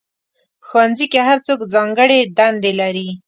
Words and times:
په 0.59 0.65
ښوونځي 0.67 1.05
کې 1.11 1.21
هر 1.27 1.37
څوک 1.47 1.59
ځانګړې 1.73 2.19
دندې 2.37 2.71
لري. 2.81 3.07